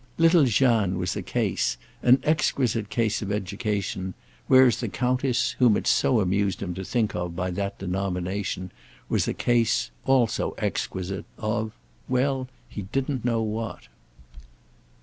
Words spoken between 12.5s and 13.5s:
he didn't know